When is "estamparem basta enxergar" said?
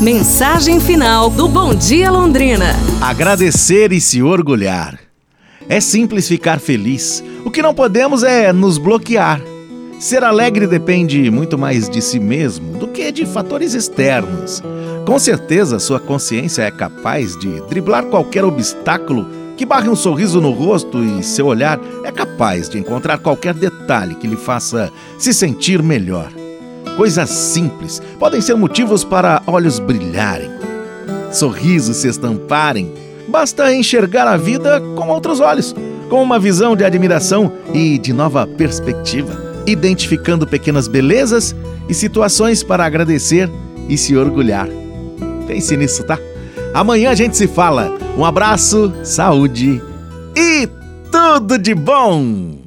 32.08-34.26